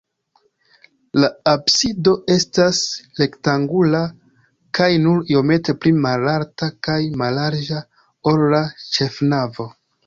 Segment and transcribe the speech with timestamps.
[1.23, 2.79] La absido estas
[3.21, 4.01] rektangula
[4.79, 7.85] kaj nur iomete pli malalta kaj mallarĝa,
[8.33, 8.69] ol la
[8.99, 9.73] ĉefnavo.